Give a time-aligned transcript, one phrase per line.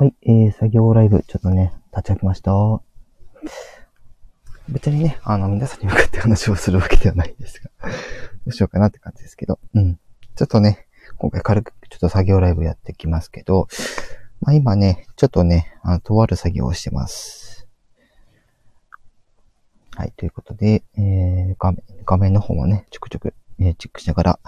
[0.00, 2.52] はい、えー、作業ライブ、ちょっとね、立ち上げました。
[4.66, 7.90] 別にね、あの、皆さんに向かって話をするわけではないですが、ど
[8.46, 10.00] うしようかなって感じですけど、うん。
[10.36, 10.86] ちょっとね、
[11.18, 13.68] 今回軽くちょっと作業ライブやってきますけど、
[14.40, 17.68] まあ今ね、ちょっとね、あの、とある作業をしてます。
[19.96, 24.40] はい、ということで、えー、画面、画面の方もね、ちょくちょく、えー、チェックしながら、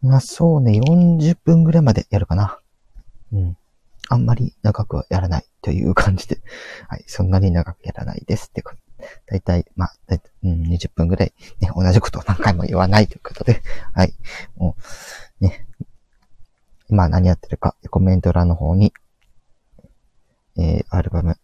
[0.00, 2.60] まあそうね、40分ぐらいまでやるかな。
[3.30, 3.58] うん。
[4.08, 6.40] あんまり長くはやらないという感じで、
[6.88, 8.78] はい、そんなに長くやらないですってこと。
[9.26, 14.14] だいたい、まあ、だいたい、うん、20分ぐらい、ね、同じことを何回も言わないということで、 はい、
[14.56, 14.76] も
[15.40, 15.66] う、ね、
[16.88, 18.92] 今何やってるか、コメント欄の方に、
[20.56, 21.36] えー、アルバム、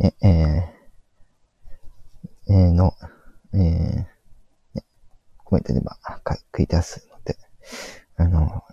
[0.00, 2.94] え、えー、えー、の、
[3.54, 4.82] えー、
[5.44, 7.36] コメントでまあ、書いてますので、
[8.16, 8.64] あの、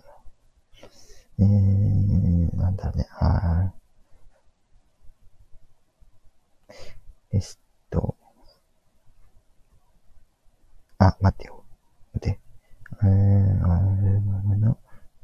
[1.38, 3.72] えー、なんだろうね、あ
[7.32, 7.42] えっ
[7.90, 8.16] と、
[10.98, 11.64] あ、待ってよ。
[12.14, 12.40] 待って。
[13.02, 14.78] えー、アルバムの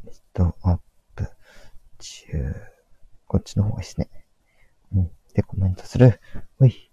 [0.05, 0.79] リストアッ
[1.15, 1.29] プ
[1.99, 2.55] 中。
[3.27, 4.11] こっちの方がいいですね。
[4.93, 5.11] うん。
[5.34, 6.21] で、コメントする。
[6.59, 6.91] ほい。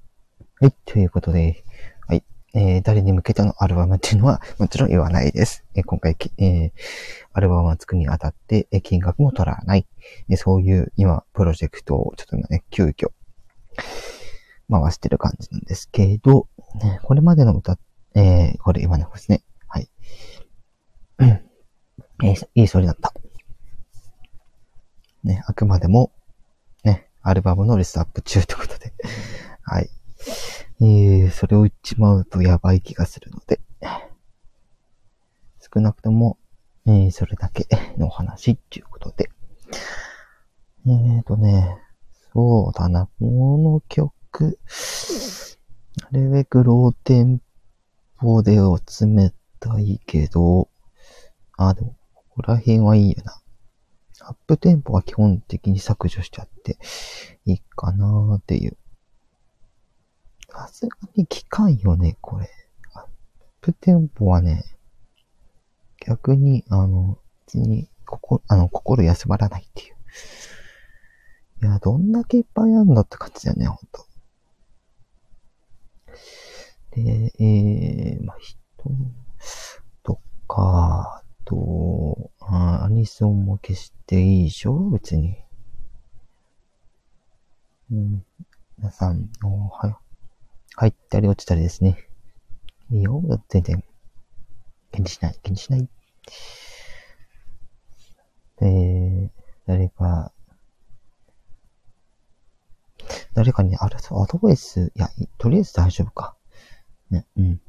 [0.61, 0.75] はい。
[0.85, 1.63] ということで、
[2.07, 2.23] はい。
[2.53, 5.65] えー、誰に向けてのアルバムっていうのはもちろん言わないです。
[5.75, 6.71] えー、今回、えー、
[7.33, 9.85] アルバムを作るにあたって、えー、金額も取らない。
[10.29, 13.09] えー、そういう今、プロジェクトをちょっとね、急遽、
[14.71, 16.47] 回してる感じなんですけど、
[16.81, 17.77] ね、これまでの歌、
[18.15, 19.43] えー、これ今のですね。
[19.67, 19.89] はい。
[21.19, 23.13] えー、いいそりだった。
[25.25, 26.13] ね、あくまでも、
[26.85, 28.93] ね、アルバムのリストアップ中ということで、
[29.63, 29.89] はい。
[30.79, 33.59] えー、それを言っちまうとやばい気がするので、
[35.73, 36.37] 少なくとも、
[36.85, 39.29] えー、それだけの話っていうことで。
[40.85, 41.77] えーとね、
[42.33, 44.59] そうだな、この曲、
[46.11, 47.41] なるべくローテン
[48.19, 50.69] ポでを詰めたいけど、
[51.57, 53.41] あ、でも、ここら辺はいいよな。
[54.21, 56.77] アップテンポは基本的に削除しちゃって
[57.45, 58.77] いいかなーっていう。
[60.49, 62.49] さすがに効かんよね、これ。
[62.93, 63.03] アッ
[63.61, 64.63] プテンポはね、
[66.07, 69.95] 逆に、あの、別に、ここ、あの、心休まらないっていう。
[71.63, 74.05] いや、どんだけいっぱいあるんだって感じだよね、ほんと。
[76.91, 78.57] で、えー、まあ、人
[80.03, 84.89] とか、と、あアニソンも消していいでしょ？
[84.89, 85.37] 別に。
[87.91, 88.25] うん。
[88.77, 89.99] 皆さん、おはよ。
[90.75, 92.07] 入ったり落ちたりですね。
[92.91, 93.83] いいよ、全然。
[94.91, 95.89] 気にしない、気にしない。
[98.59, 99.31] で、
[99.65, 100.31] 誰か、
[103.33, 106.35] 誰かに、あれ、アドバイス、いや、とりあえず大丈夫か。
[107.09, 107.61] ね、うん。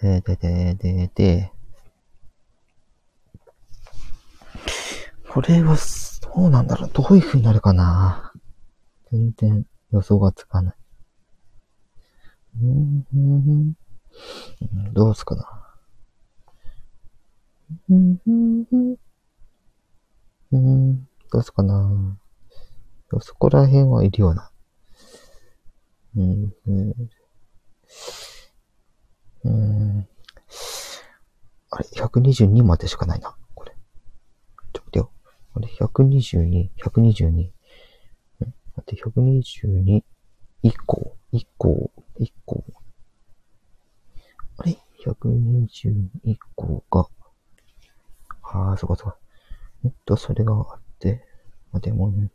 [0.00, 1.52] で、で、で、で、で、
[5.28, 5.76] これは、
[6.34, 6.90] どうなんだろう？
[6.92, 8.32] どういう風になるかな？
[9.10, 10.74] 全然予想がつかない。
[12.62, 13.74] うん、うん、
[14.92, 15.59] どうすかな？
[20.52, 22.18] うん、どうすかな。
[23.20, 24.50] そこら辺はいるような。
[26.16, 26.94] うん、うん、
[29.44, 30.08] うん。
[31.70, 33.72] あれ、122までしかないな、これ。
[34.72, 35.12] ちょっと待ってよ。
[35.54, 37.30] あれ、122、122。
[37.30, 37.52] ん
[38.76, 40.02] 待って、122
[40.62, 42.64] 以降、以降、1個。
[44.58, 47.08] あれ ?120 以降が、
[48.52, 49.14] ああ、そこそこ。
[49.84, 51.24] えっと、それがあって、
[51.72, 52.30] まあでもね、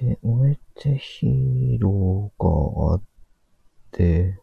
[0.00, 3.02] で、燃えてヒーローがあっ
[3.92, 4.40] て、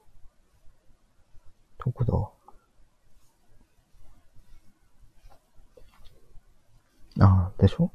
[1.84, 2.06] どこ
[7.18, 7.26] だ？
[7.26, 7.92] ああ、でしょ？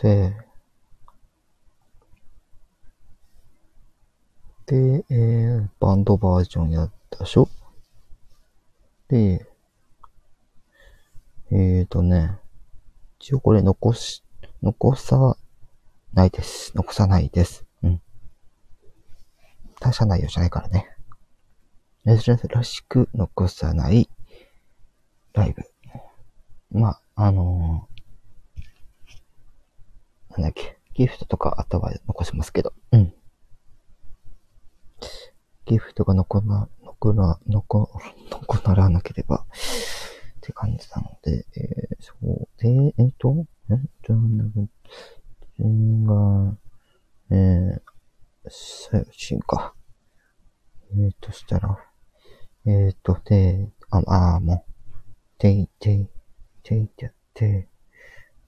[0.00, 0.34] で、
[4.66, 7.48] で、えー、バンドバージョンやったでしょ？
[9.08, 9.46] で、
[11.54, 12.38] えーとね、
[13.20, 14.24] 一応これ残し、
[14.62, 15.36] 残さ
[16.14, 16.72] ないです。
[16.74, 17.66] 残さないです。
[17.82, 18.00] うん。
[19.78, 20.96] 大した内容じゃないからね。
[22.06, 24.08] 珍しく残さない
[25.34, 25.62] ライブ。
[26.70, 33.12] まあ、あのー、なんだっけ、ギフトとかあった場合残しますけど、うん。
[35.66, 37.90] ギフトが残ら、残ら、残、
[38.48, 39.44] 残らなければ、
[40.42, 42.48] って感じなので、えー、そう。
[42.58, 42.68] で、
[42.98, 43.74] えっと、え？
[43.74, 44.72] っと、なんか、
[45.56, 46.56] 全が、
[47.30, 47.80] えー、
[48.50, 49.72] 最新か。
[50.90, 51.78] えーとしたら、
[52.66, 54.02] えーと、で、あ、
[54.34, 54.72] あー、もう、
[55.38, 56.08] てい、てい、
[56.64, 57.68] ていてやって、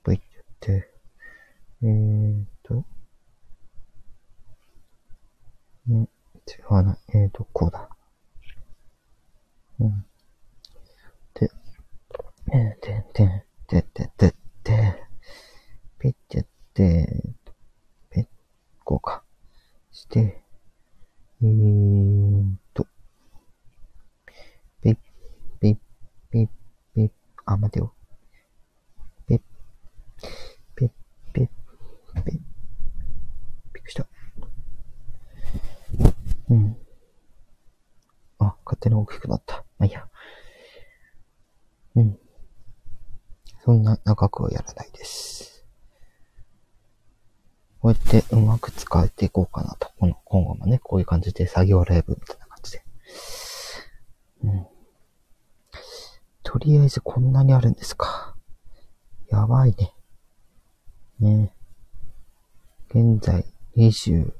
[0.02, 0.20] ぶいっ
[0.60, 0.90] てやって、
[1.84, 2.84] えーと、
[5.86, 6.08] ね、
[6.48, 7.88] 違うな、えーと、こうだ。
[9.78, 10.04] うん。
[12.54, 15.02] てんてん、てん、てん、てん、て、て、て、
[15.98, 17.34] ピッてやって、
[18.10, 18.26] ペッ、
[18.84, 19.24] こうか。
[19.90, 20.40] して、
[21.42, 22.86] えーと、
[24.80, 24.96] ピッ、
[25.60, 25.76] ピッ、
[26.30, 26.48] ピッ、
[26.94, 27.10] ピッ、
[27.44, 27.92] あ、待てよ。
[29.26, 29.40] ピッ、
[30.76, 30.90] ピッ、
[31.32, 32.40] ピッ、ピッ、びっ
[33.72, 34.06] くりした。
[36.50, 36.76] うん。
[38.38, 39.64] あ、勝手に大きくなった。
[39.76, 40.08] まあ、いいや。
[41.96, 42.18] うん。
[43.64, 45.64] そんな長くはやらないです。
[47.84, 49.90] こうやってうまく使えていこうかなと。
[49.98, 52.82] この今後もね、こういう感じで作業ライブみたいな感じで。
[54.42, 54.66] うん。
[56.42, 58.36] とりあえずこんなにあるんですか。
[59.28, 59.92] やばいね。
[61.20, 61.52] ね
[62.88, 63.44] 現在
[63.76, 64.32] 20、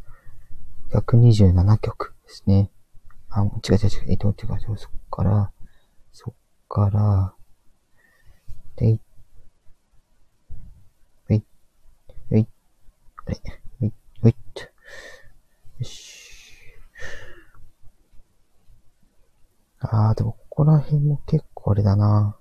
[0.94, 2.70] 127曲ですね。
[3.29, 4.05] あ、違う違う違う。
[4.08, 4.79] えっと、違う違う。
[4.79, 5.52] そっから、
[6.12, 6.35] そっ
[6.67, 7.35] から、
[8.76, 9.00] でい、
[11.29, 11.43] えい、
[12.31, 12.46] えい、
[13.26, 13.41] あれ、
[13.82, 13.93] えい、
[14.25, 14.62] えいっと。
[14.62, 14.71] よ
[15.82, 16.61] し。
[19.81, 22.37] あー、でもここら辺も結構あれだな。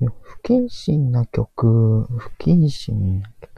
[0.00, 3.52] いや不謹慎な曲、不謹慎な曲。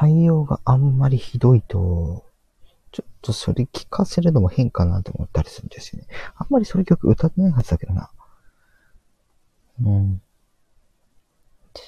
[0.00, 2.25] 内容があんまりひどいと、
[2.96, 6.08] ちょっとそれ聞かせるのも変かなと思ったりするんですよね。
[6.34, 8.10] あんまりそういう曲歌ってないはずだけどな。
[9.84, 10.22] うん。
[11.74, 11.82] と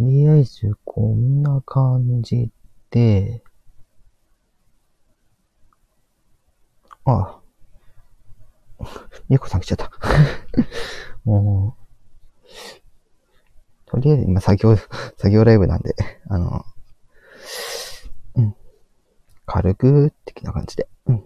[0.00, 2.50] りあえず、こんな感じ
[2.90, 3.44] で、
[7.04, 7.38] あ
[8.80, 8.84] あ。
[9.28, 9.92] みゆこさん来ちゃった。
[11.22, 11.76] も
[13.86, 15.94] う、とりあえず今作業、作業ライブなんで、
[16.28, 16.64] あの、
[19.54, 20.88] 軽く的な感じで。
[21.04, 21.22] うん。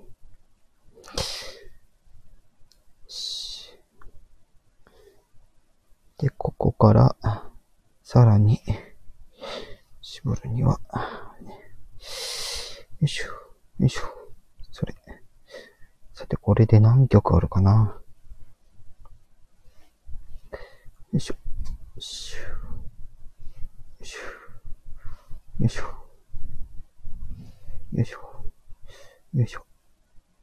[6.18, 7.16] で、ここから、
[8.02, 8.60] さらに、
[10.00, 10.80] 絞るには、
[12.98, 13.26] よいしょ、
[13.78, 14.00] よいしょ、
[14.72, 14.94] それ。
[16.12, 17.96] さて、これで何曲あるかな、
[21.12, 21.40] よいしょ、よ
[21.96, 22.38] いしょ、
[25.60, 25.82] よいしょ、
[27.92, 28.44] よいしょ、
[29.36, 29.66] よいしょ、よ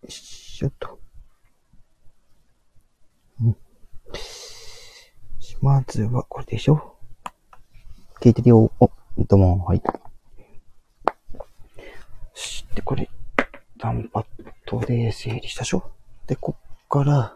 [0.07, 0.99] いしょっと。
[3.41, 3.55] うん。
[5.61, 6.95] まずは、これでしょ
[8.21, 8.71] 聞いてるよ。
[8.79, 9.81] お、どうも、はい。
[12.35, 13.09] し、で、これ、
[13.77, 14.25] ダンパッ
[14.67, 15.91] ドで整理したでしょ
[16.27, 17.35] で、こっから、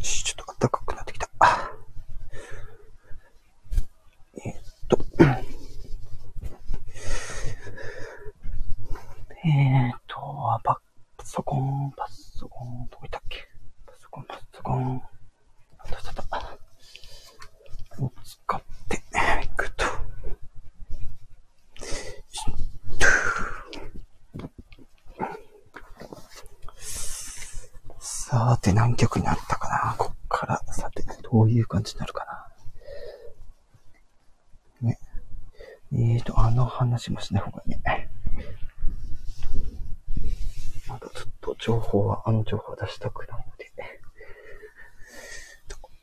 [0.00, 1.28] し、ちょっと暖かくなってきた。
[1.40, 1.72] あ
[4.36, 4.56] えーっ
[4.88, 4.98] と、
[9.48, 10.16] えーっと、
[10.64, 10.80] パ
[11.22, 13.46] ソコン、パソコン、どこ行ったっけ？
[13.86, 15.02] パソコン、パソコン、
[15.78, 16.22] あったあった？
[16.22, 18.02] った。
[18.02, 18.96] を使って？
[19.44, 19.84] いくと。
[28.00, 29.94] さて、何曲になったかな？
[29.96, 32.48] こっから、さて、どういう感じになるか
[34.82, 34.88] な？
[34.88, 34.98] ね。
[35.92, 38.10] えーと、あの話もしない方いいね。
[40.88, 43.66] まだちょっと情報は、あの情報は出したくないので。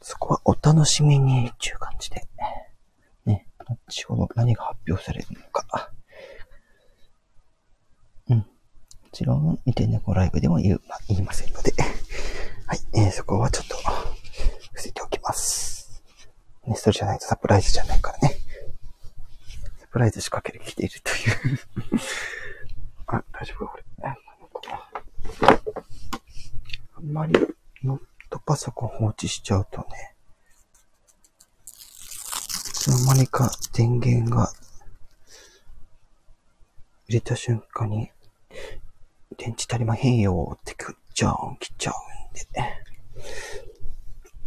[0.01, 2.27] そこはお楽しみにっていう感じで。
[3.25, 3.47] ね。
[3.87, 5.89] 後ほど何が発表されるのか。
[8.29, 8.37] うん。
[8.39, 8.45] も
[9.13, 11.71] ちろん、見て猫ライブでも言う、まあ、言いませんので。
[12.67, 12.79] はい。
[12.95, 16.03] えー、そこはちょっと、伏せておきます。
[16.67, 18.35] ね、それじゃないとサプライズじゃないからね。
[19.79, 20.52] サプライズ仕掛け
[29.23, 29.87] 置しちゃうとね、
[31.65, 31.69] い
[32.73, 34.51] つの間にか電源が
[37.07, 38.11] 入れた瞬間に、
[39.37, 41.95] 電池足りまへんよってくっちゃうん、来ちゃうん
[42.33, 42.43] で。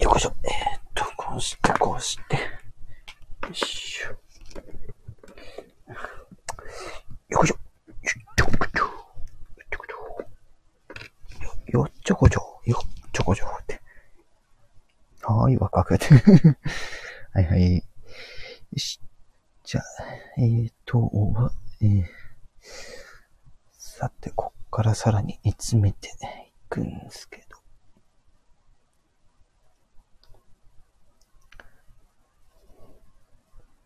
[0.04, 0.35] よこしょ。
[0.45, 2.37] えー、っと、こうして、こうして。
[2.37, 2.42] よ
[3.50, 4.09] いしょ。
[7.28, 7.56] よこしょ。
[11.68, 12.61] よっちょこちょ。
[12.66, 13.47] よっちょこちょ。
[13.47, 13.80] って。
[15.26, 16.06] はーい、若くて。
[17.35, 17.76] はいはい。
[17.76, 17.83] よ
[18.76, 19.00] し。
[19.64, 19.85] じゃあ、
[20.38, 21.11] えーと、
[21.80, 22.04] えー、
[23.76, 26.12] さて、こっからさらに煮詰めてい
[26.68, 27.56] くんですけど。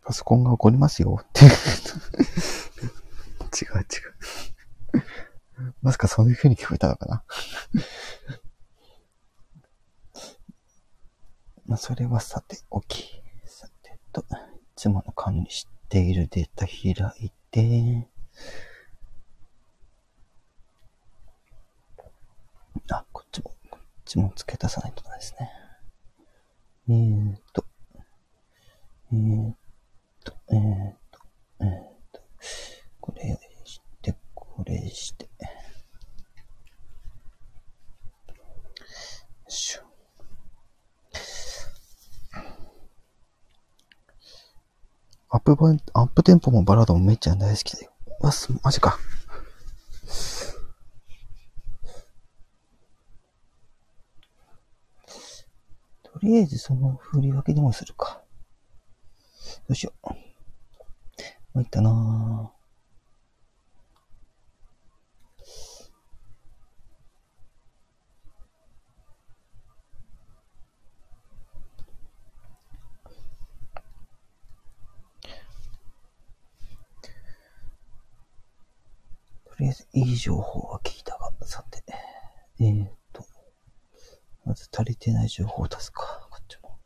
[0.04, 1.52] パソコンが怒りますよって 違う
[3.78, 3.84] 違
[4.98, 5.04] う
[5.82, 7.22] まさかそういう風に聞こえたのかな？
[11.70, 13.22] まあ、それはさておき。
[13.44, 14.24] さてと、い
[14.74, 18.08] つもの管理しているデータ開いて、
[22.90, 25.52] あ、こっちも、こっちも付け足さないとダメですね。
[26.88, 27.64] えーと、
[29.12, 29.54] えー
[30.24, 31.20] と、えーと、
[31.60, 31.68] えー
[32.12, 32.20] と、
[33.00, 35.26] これして、これして。
[35.26, 35.30] よ
[39.48, 39.90] いしょ。
[45.32, 47.90] アップバン、アップテンポもバラードもめっちゃ大好きだよ。
[48.20, 48.98] わ、す、マジか。
[56.02, 58.20] とりあえずその振り分けでもするか。
[59.68, 60.08] どうしよう。
[61.54, 62.59] 参ったなぁ。
[79.60, 81.84] りあえずいい情報は聞いたが、さて、
[82.60, 83.24] えー、っと、
[84.46, 86.78] まず足りてない情報を出すか、こっちも。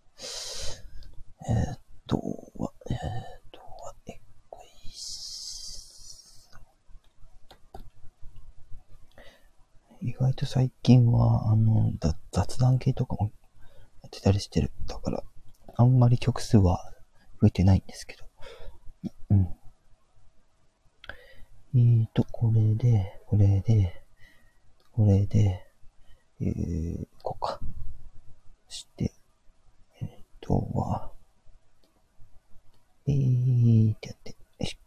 [1.48, 2.16] えー、っと、
[2.56, 3.00] は、えー、っ
[3.52, 4.60] と、は、えっこ
[10.02, 11.92] い意外と最近は、あの、
[12.32, 13.30] 雑談系とかも
[14.02, 14.72] やってたりしてる。
[14.88, 15.22] だから、
[15.76, 16.92] あんまり曲数は
[17.40, 18.23] 増えてないんですけど。
[21.76, 24.00] えーと、これで、これで、
[24.92, 25.66] これで、
[26.40, 27.58] えー、こうか。
[28.68, 29.12] して、
[30.00, 30.08] えー
[30.40, 31.10] とは、
[33.06, 34.78] えーってやって、よし、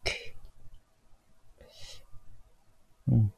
[3.09, 3.33] うん。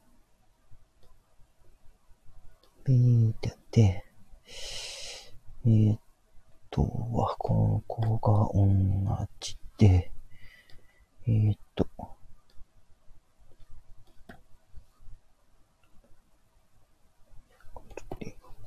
[2.86, 4.04] えーってやって、
[5.66, 5.98] えー
[6.70, 10.12] とは、ここが同じで、
[11.26, 11.86] えーと、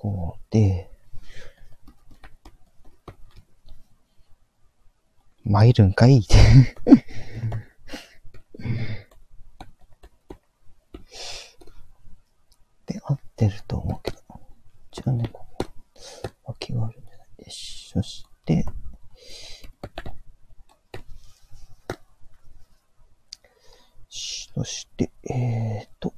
[0.03, 0.91] こうで、
[5.45, 6.19] 参るんかい？
[6.19, 6.36] っ て
[12.86, 14.17] で、合ってると思うけど。
[14.91, 15.65] じゃあね、ここ、
[16.43, 17.88] 脇があるんじゃないでし。
[17.93, 18.65] そして、
[24.10, 26.13] そして、えーと、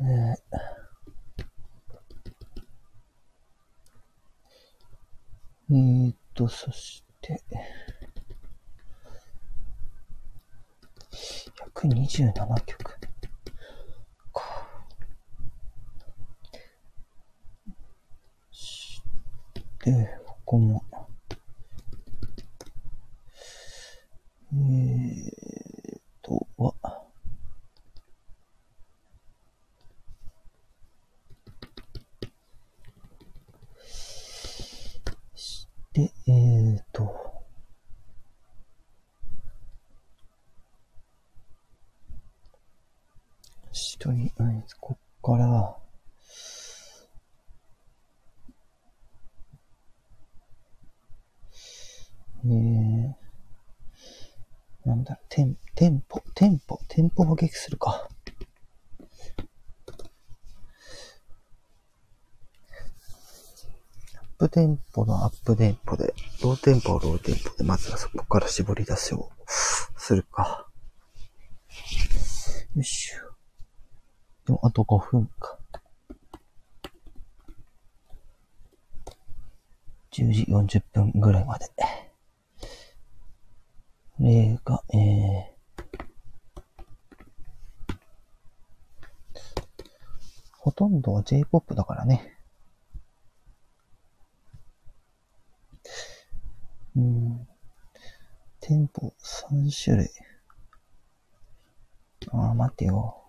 [0.00, 0.36] えー、
[5.72, 7.42] えー、っと、そして、
[11.74, 12.98] 127曲。
[19.84, 20.84] で、ここも、
[24.52, 26.74] えー、っと、は、
[35.92, 37.32] で、えーと、
[44.02, 44.32] 下に、
[44.80, 45.76] こっから、
[52.44, 53.14] えー、
[54.84, 58.08] なんだ、テン、テンポ、テンポ、テンポを撃するか。
[64.16, 69.30] アップテンポのアップテンポで、ローテンポはローテンポで、まずはそこから絞り出しを
[69.96, 70.66] するか。
[72.74, 73.31] よいしょ。
[74.46, 75.58] でも、あと5分か。
[80.12, 81.66] 10時40分ぐらいまで。
[84.16, 85.52] これが、えー、
[90.58, 92.36] ほとんどは J-POP だからね。
[96.94, 97.48] うん。
[98.60, 100.10] 店舗3種類。
[102.30, 103.21] ああ、待ってよ。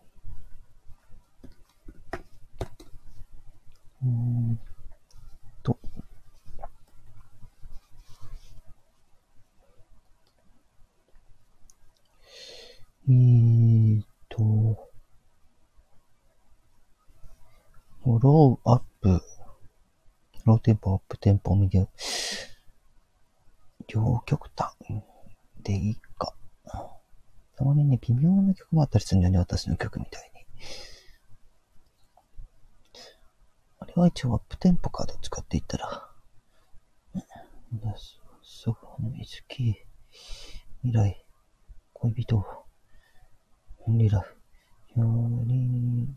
[4.03, 4.59] うーん
[5.63, 5.77] と。
[13.07, 14.89] えーと、
[18.05, 19.21] ローアップ、
[20.45, 21.87] ローテンポ、アップテンポ、ミディ、
[23.87, 24.73] 両極端
[25.63, 26.33] でいいか。
[27.55, 30.45] たまにね、微妙な曲もあったりするんだよね、私の曲みたいに。
[33.79, 36.09] あれは一応アップテンポかどっちかって言ったら、
[38.41, 39.75] ソファの水木、
[40.81, 41.25] 未来、
[41.93, 42.45] 恋人、
[43.85, 44.35] オンリラフ、
[44.95, 45.05] よ
[45.45, 46.07] り、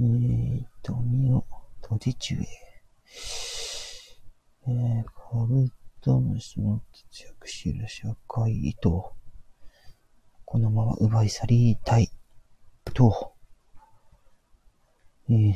[0.00, 1.44] えーと、身を
[1.82, 2.38] 閉じ中へ。
[4.68, 9.12] ええー、カブトムシの活躍しる社会と、
[10.44, 12.10] このまま奪い去りたい、
[12.94, 13.34] と、
[15.30, 15.54] えー、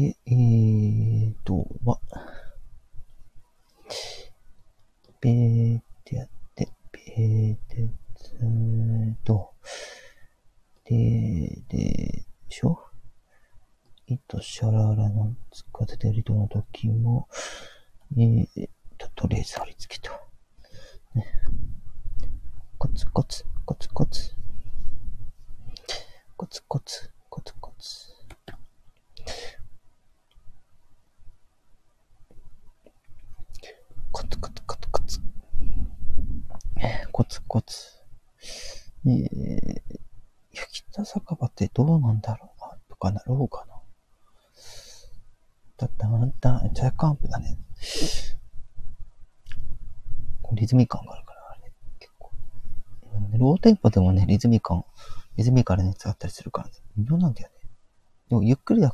[0.00, 2.00] で、えーと、は、
[5.20, 9.52] べーってやって、べーって、つーと、
[10.84, 12.78] で、で、しょ。
[14.06, 17.28] いとシャララのつかせてる人の時も、
[18.16, 20.12] えーと、とりあえず貼り付けた。
[21.14, 21.26] ね、
[22.78, 24.34] コツコツ、コツコツ、
[26.38, 28.10] コツコツ、コツコツ。
[34.12, 35.20] コツコツコツコツ。
[37.12, 37.76] コツコツ。
[39.06, 39.80] えー、
[40.52, 43.74] 焼き田酒場ってどうなんだろうなとかなろうかな。
[45.76, 47.56] だったんだ、ジャイカンプだね。
[50.52, 52.30] リズミカンがあるから、あれ、結構。
[53.38, 54.84] ローテンポでもね、リズミカン、
[55.36, 57.54] リズミカルなやつあったりするからね、微妙なんだよね。
[58.28, 58.92] でも、ゆっくりだっ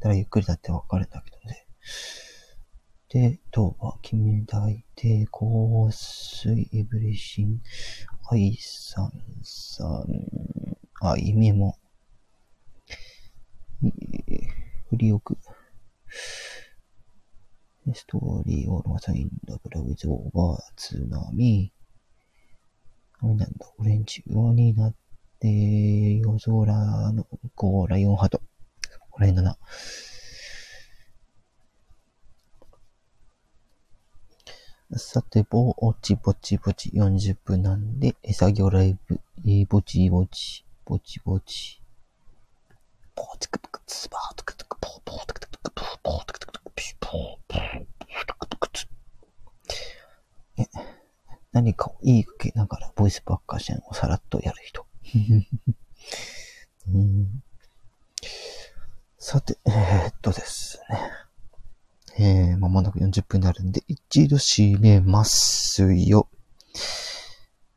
[0.00, 1.66] たらゆっくりだってわかるんだけどね。
[3.08, 7.62] で、とは、君抱いて、香水、エブリシン、
[8.30, 10.04] 愛さんさん、
[11.00, 11.78] あ、意味も、
[13.80, 15.38] 振り置く。
[17.94, 21.72] ストーリーオールマサインダブルウィズオーバー津波。
[23.22, 23.46] なんだ、
[23.78, 24.94] オレンジ色になっ
[25.40, 28.40] て、夜空の向こうライオンハート。
[29.10, 29.56] これだな。
[34.96, 41.77] さて、ぼちぼちぼち40分なんで、作業ライブ、えー、ぼちぼち、ぼちぼち。
[51.58, 54.86] 何かを言いかけながらボイスパッカーションをさらっとやる人。
[59.18, 60.80] さて、えー、っとです
[62.16, 62.50] ね。
[62.50, 66.28] えー、まもなく40分になるんで、一度閉めますよ。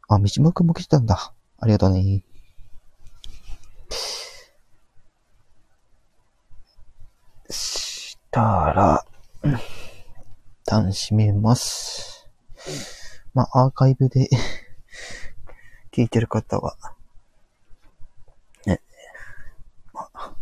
[0.07, 1.33] あ、三島くも来てたんだ。
[1.57, 2.23] ありがとうね。
[7.49, 8.41] した
[8.75, 9.03] ら、
[9.41, 9.59] うん
[10.60, 12.29] 一旦閉めます。
[13.33, 14.29] まあ、アーカイブで
[15.91, 16.77] 聞いてる方は、
[18.65, 18.79] ね、
[19.93, 20.33] まあ、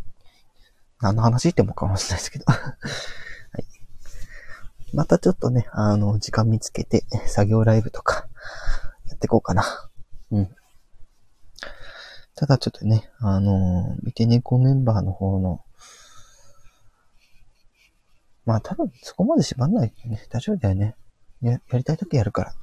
[1.01, 2.57] 何の話ってもかもしれないですけど は
[3.57, 3.65] い
[4.93, 8.27] またちょっとね、あの、時間見つけて、作業ライブとか、
[9.07, 9.63] やっていこうかな。
[10.31, 10.55] うん。
[12.35, 15.63] ただちょっとね、あの、見て猫メンバーの方の、
[18.49, 20.25] まあ多分そこまで縛んないね。
[20.31, 20.95] 大丈夫だよね。
[21.39, 22.55] や、やりたいときやるから。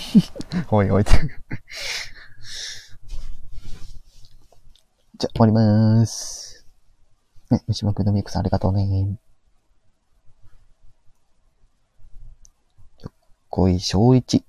[0.72, 1.04] おいおい。
[5.18, 6.66] じゃ、終わりまーす。
[7.50, 9.18] ね、三島くんのミクさんありがとうね。
[13.50, 14.46] 小井正一。